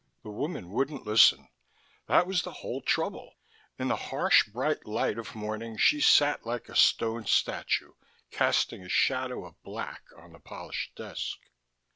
[0.23, 1.47] The woman wouldn't listen,
[2.07, 3.35] that was the whole trouble:
[3.77, 7.93] in the harsh bright light of morning she sat like a stone statue,
[8.31, 11.37] casting a shadow of black on the polished desk.